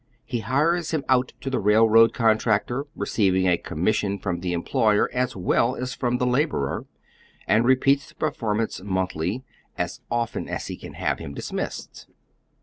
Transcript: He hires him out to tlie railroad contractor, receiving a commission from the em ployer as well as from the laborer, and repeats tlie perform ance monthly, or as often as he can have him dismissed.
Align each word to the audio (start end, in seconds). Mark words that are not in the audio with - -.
He 0.25 0.39
hires 0.39 0.89
him 0.89 1.05
out 1.09 1.33
to 1.41 1.51
tlie 1.51 1.63
railroad 1.63 2.11
contractor, 2.11 2.87
receiving 2.95 3.47
a 3.47 3.55
commission 3.55 4.17
from 4.17 4.39
the 4.39 4.51
em 4.51 4.63
ployer 4.63 5.05
as 5.13 5.35
well 5.35 5.75
as 5.75 5.93
from 5.93 6.17
the 6.17 6.25
laborer, 6.25 6.87
and 7.45 7.65
repeats 7.65 8.11
tlie 8.11 8.17
perform 8.17 8.61
ance 8.61 8.81
monthly, 8.81 9.35
or 9.37 9.43
as 9.83 10.01
often 10.09 10.49
as 10.49 10.65
he 10.65 10.75
can 10.75 10.95
have 10.95 11.19
him 11.19 11.35
dismissed. 11.35 12.07